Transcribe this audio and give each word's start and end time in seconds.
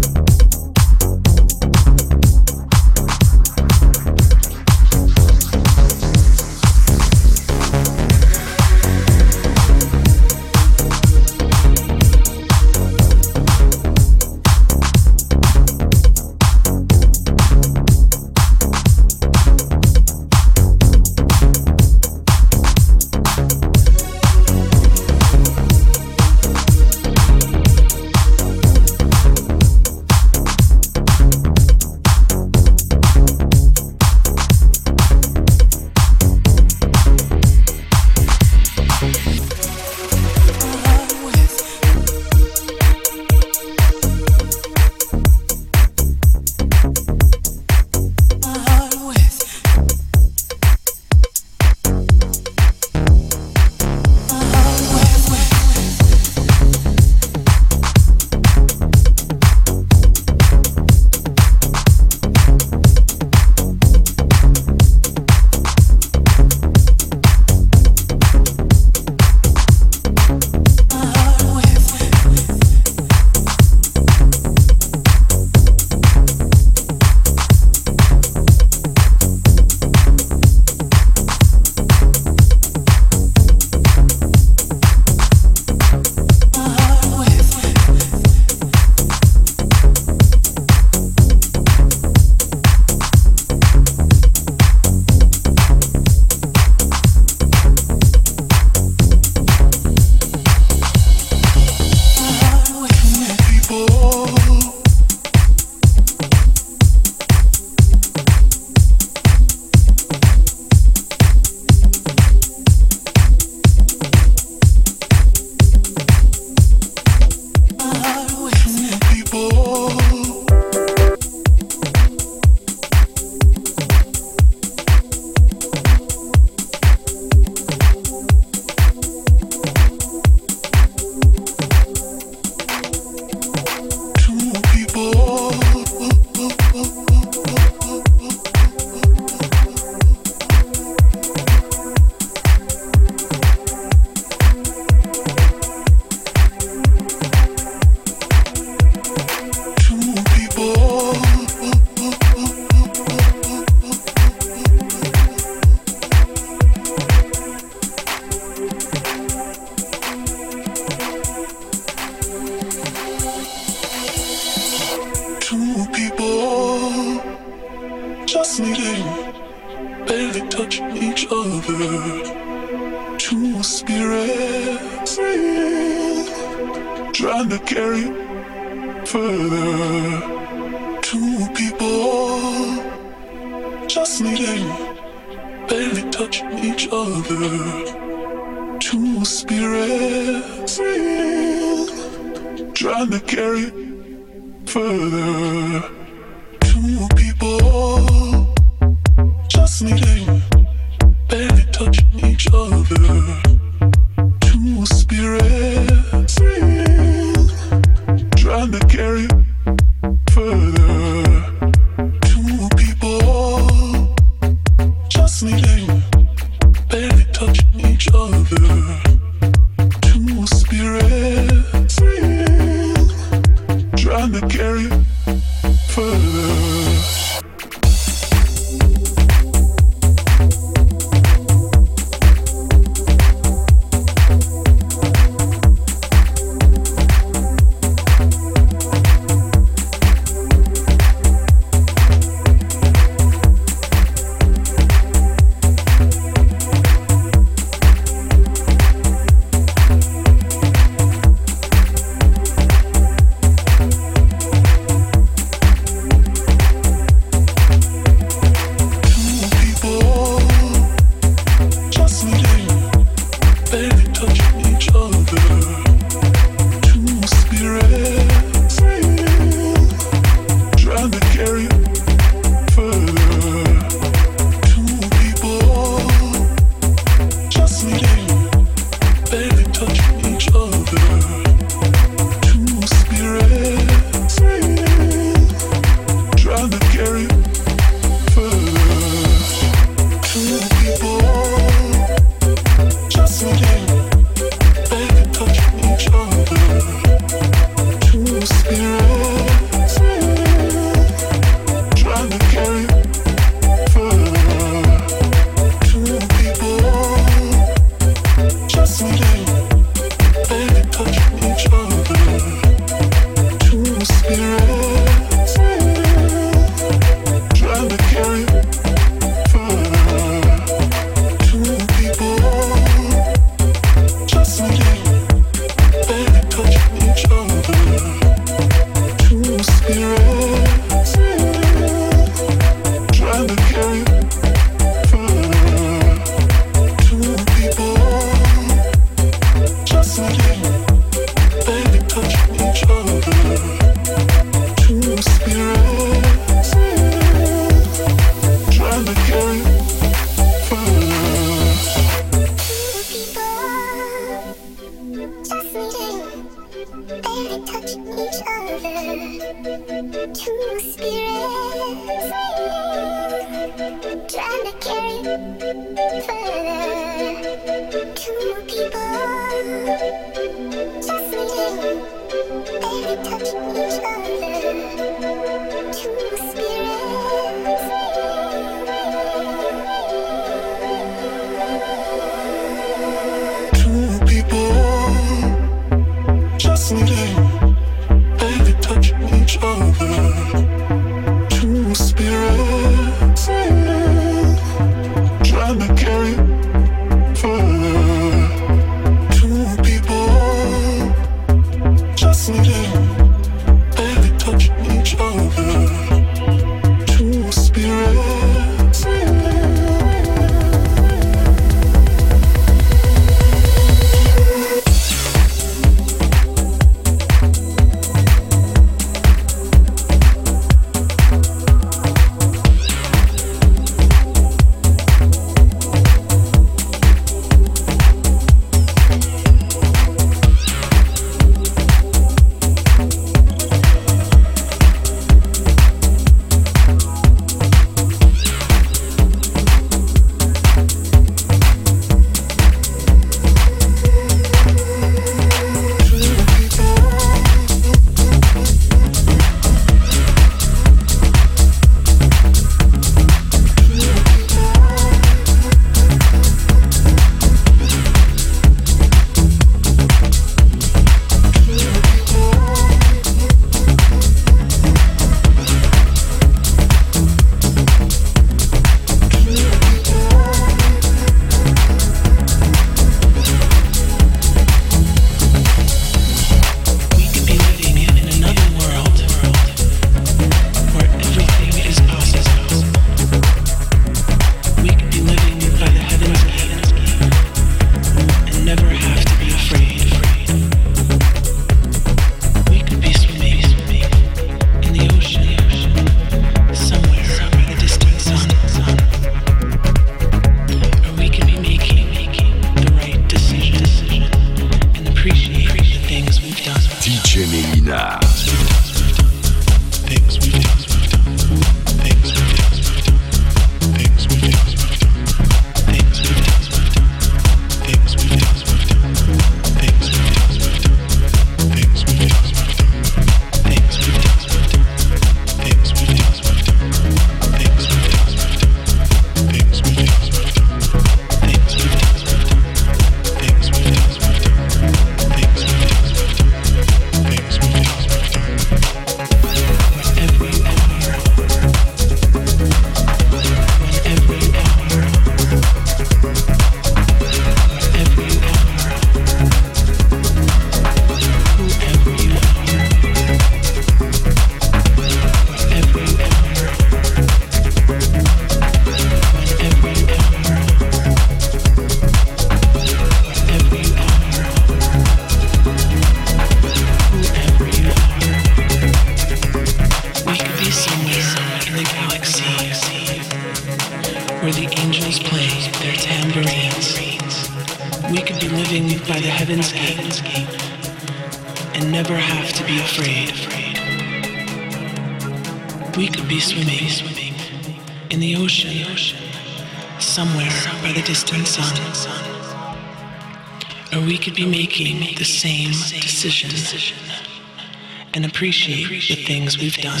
Appreciate 598.40 598.88
the 599.06 599.22
things 599.22 599.58
we've 599.58 599.76
done. 599.76 600.00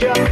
Russia. 0.00 0.28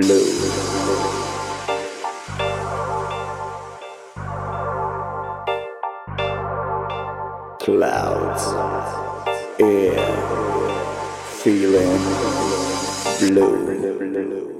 Blue. 0.00 0.48
clouds, 7.58 8.44
air, 9.60 9.98
feeling 11.42 11.98
blue. 13.18 14.57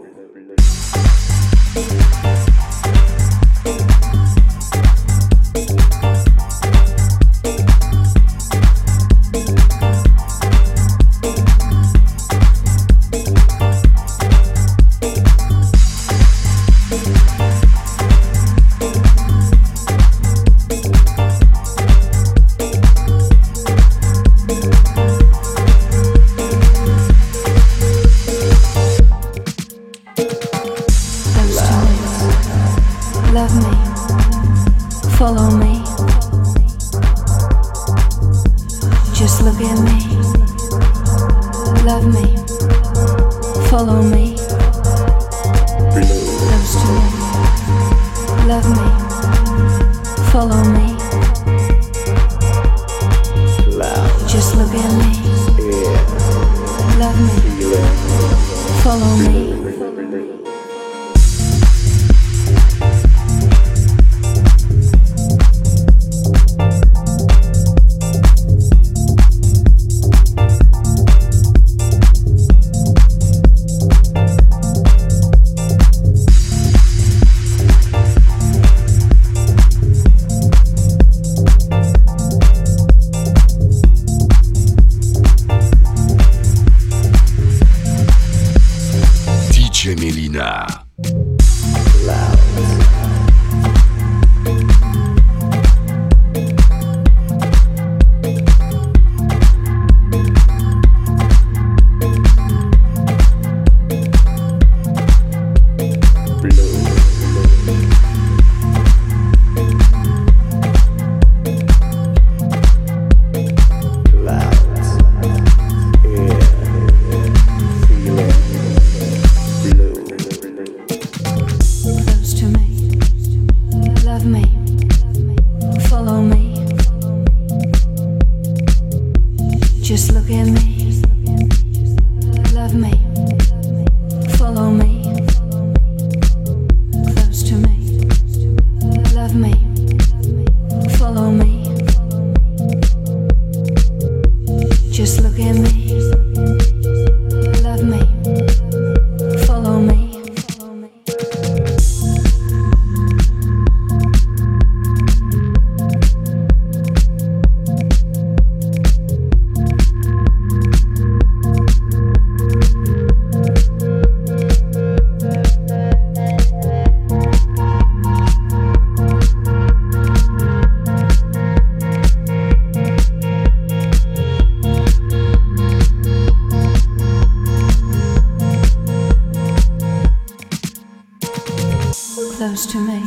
Close 182.59 182.73
to 182.73 182.79
me. 182.79 183.01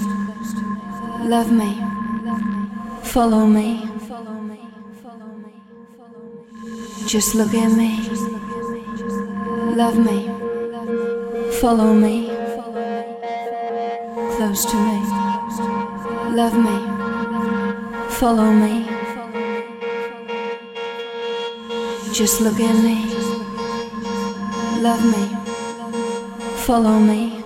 Love 1.28 1.52
me. 1.52 1.72
Follow 3.04 3.46
me. 3.46 3.86
Just 7.06 7.36
look 7.36 7.54
at 7.54 7.72
me. 7.76 7.92
Love 9.76 9.98
me. 9.98 10.20
Follow 11.60 11.94
me. 11.94 12.28
Close 14.38 14.64
to 14.72 14.78
me. 14.88 14.98
Love 16.40 16.56
me. 16.68 16.78
Follow 18.20 18.52
me. 18.54 18.86
Just 22.14 22.40
look 22.40 22.60
at 22.62 22.76
me. 22.86 22.98
Love 24.82 25.04
me. 25.14 25.24
Follow 26.66 27.00
me. 27.00 27.41